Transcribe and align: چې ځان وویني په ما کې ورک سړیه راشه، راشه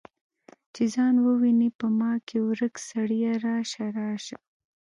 چې 0.73 0.83
ځان 0.95 1.15
وویني 1.27 1.69
په 1.79 1.87
ما 1.99 2.13
کې 2.27 2.37
ورک 2.47 2.75
سړیه 2.89 3.33
راشه، 3.45 3.85
راشه 3.99 4.37